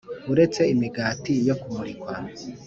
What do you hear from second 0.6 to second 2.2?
Imigati Yo Kumurikwa